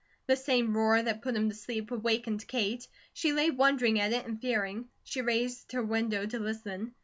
The 0.25 0.35
same 0.35 0.75
roar 0.75 0.99
that 1.03 1.21
put 1.21 1.35
him 1.35 1.47
to 1.49 1.53
sleep, 1.55 1.91
awakened 1.91 2.47
Kate. 2.47 2.87
She 3.13 3.33
lay 3.33 3.51
wondering 3.51 3.99
at 3.99 4.13
it 4.13 4.25
and 4.25 4.41
fearing. 4.41 4.89
She 5.03 5.21
raised 5.21 5.73
her 5.73 5.83
window 5.83 6.25
to 6.25 6.39
listen. 6.39 6.95